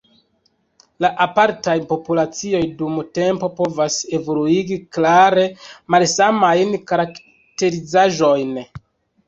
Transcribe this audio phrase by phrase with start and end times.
[1.03, 5.47] La apartaj populacioj dum tempo povas evoluigi klare
[5.97, 8.61] malsamajn karakterizaĵojn.